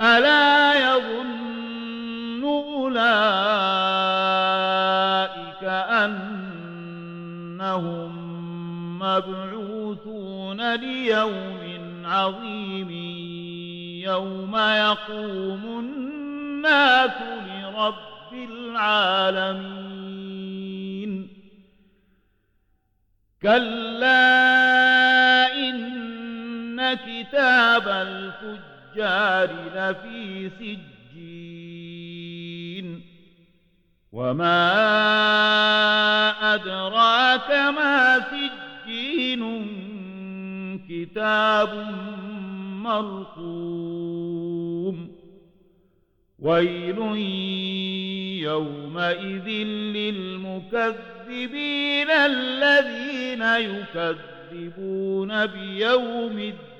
ألا 0.00 0.74
يظن 0.74 2.44
أولئك 2.44 3.24
أنهم 6.04 7.38
مبعوثون 8.98 10.74
ليوم 10.74 12.02
عظيم 12.04 12.90
يوم 14.04 14.56
يقوم 14.56 15.78
الناس 15.78 17.22
لرب 17.46 18.32
العالمين. 18.32 19.98
كلا 23.42 24.18
إن 25.54 26.94
كتاب 26.94 27.88
الفجر 27.88 28.67
الفجار 28.98 29.50
لفي 29.74 30.50
سجين. 30.58 30.86
وما 34.12 34.74
أدراك 36.54 37.50
ما 37.50 38.20
سجين؟ 38.20 39.66
كتاب 40.90 41.70
مرقوم. 42.82 44.96
ويل 46.38 46.98
يومئذ 48.42 49.48
للمكذبين 49.96 52.10
الذين 52.10 53.42
يكذبون 53.42 55.46
بيوم 55.46 56.38
الدين. 56.38 56.77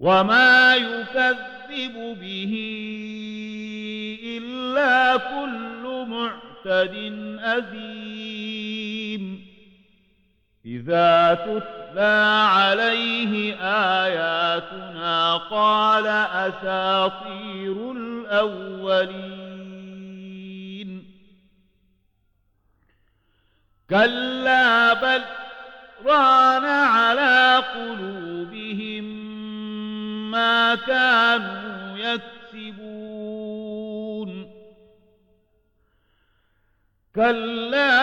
وما 0.00 0.74
يكذب 0.76 2.18
به 2.20 2.52
إلا 4.24 5.16
كل 5.16 6.06
معتد 6.08 6.94
أثيم 7.40 9.46
إذا 10.64 11.34
تتلى 11.34 12.46
عليه 12.50 13.54
آياتنا 14.04 15.36
قال 15.36 16.06
أساطير 16.46 17.92
الأولين 17.92 19.40
كلا 23.90 24.92
بل 24.92 25.22
ران 26.06 26.64
على 26.64 27.56
قلوبهم 27.74 28.59
ما 30.40 30.74
كانوا 30.74 31.98
يكسبون. 31.98 32.50
كلا 37.14 38.00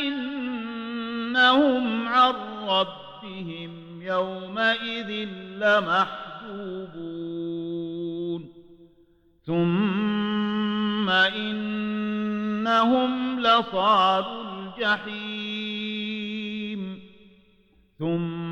إنهم 0.00 2.08
عن 2.08 2.34
ربهم 2.68 4.02
يومئذ 4.02 5.28
لمحجوبون. 5.58 6.12
ثم 9.46 11.10
إنهم 11.10 13.12
لصال 13.40 14.24
الجحيم. 14.78 16.22
ثم 17.98 18.51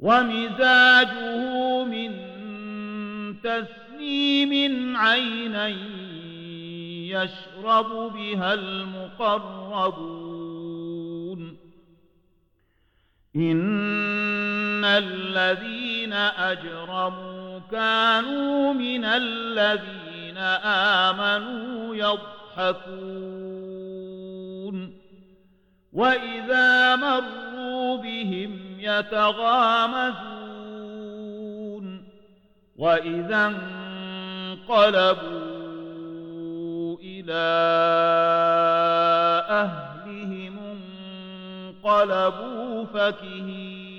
ومزاجه 0.00 1.84
من 1.84 2.30
تسنيم 4.00 4.96
عينين 4.96 5.56
يشرب 7.10 8.12
بها 8.12 8.54
المقربون. 8.54 10.00
إن 13.36 14.84
الذين 14.84 16.12
أجرموا 16.12 17.58
كانوا 17.70 18.72
من 18.72 19.04
الذين 19.04 20.38
آمنوا 20.64 21.94
يضحكون. 21.96 22.80
وإذا 25.92 26.96
مروا 26.96 27.96
بهم 27.96 28.58
يتغامزون. 28.78 30.40
وإذا 32.76 33.79
انقلبوا 34.70 35.80
إلى 37.02 37.46
أهلهم 39.50 40.58
انقلبوا 41.84 42.84
فكهين. 42.84 43.90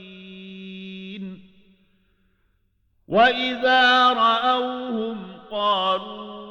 وإذا 3.07 4.13
رأوهم 4.13 5.17
قالوا 5.51 6.50